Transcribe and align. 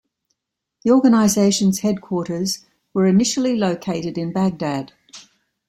The 0.83 0.89
organization's 0.93 1.81
headquarters 1.81 2.65
were 2.91 3.05
initially 3.05 3.55
located 3.55 4.17
in 4.17 4.33
Baghdad. 4.33 4.93